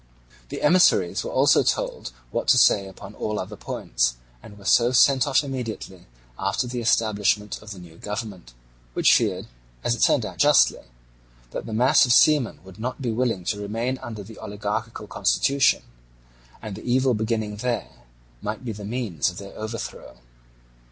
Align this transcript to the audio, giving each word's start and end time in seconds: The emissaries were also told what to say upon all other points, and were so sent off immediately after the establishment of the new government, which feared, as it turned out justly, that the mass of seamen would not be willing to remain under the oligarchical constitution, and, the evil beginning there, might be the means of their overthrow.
The 0.49 0.63
emissaries 0.63 1.23
were 1.23 1.29
also 1.29 1.61
told 1.61 2.11
what 2.31 2.47
to 2.47 2.57
say 2.57 2.87
upon 2.87 3.13
all 3.13 3.39
other 3.39 3.55
points, 3.55 4.15
and 4.41 4.57
were 4.57 4.65
so 4.65 4.91
sent 4.91 5.27
off 5.27 5.43
immediately 5.43 6.07
after 6.39 6.65
the 6.65 6.81
establishment 6.81 7.61
of 7.61 7.69
the 7.69 7.77
new 7.77 7.97
government, 7.97 8.53
which 8.93 9.13
feared, 9.13 9.45
as 9.83 9.93
it 9.93 9.99
turned 9.99 10.25
out 10.25 10.39
justly, 10.39 10.85
that 11.51 11.67
the 11.67 11.71
mass 11.73 12.07
of 12.07 12.13
seamen 12.13 12.63
would 12.63 12.79
not 12.79 12.99
be 12.99 13.11
willing 13.11 13.43
to 13.43 13.61
remain 13.61 13.99
under 13.99 14.23
the 14.23 14.39
oligarchical 14.39 15.05
constitution, 15.05 15.83
and, 16.63 16.75
the 16.75 16.83
evil 16.83 17.13
beginning 17.13 17.57
there, 17.57 17.91
might 18.41 18.65
be 18.65 18.71
the 18.71 18.83
means 18.83 19.29
of 19.29 19.37
their 19.37 19.55
overthrow. 19.55 20.17